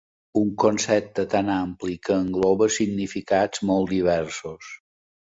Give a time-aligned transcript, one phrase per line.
[0.39, 4.73] Un concepte tan ampli que engloba significats molt diversos.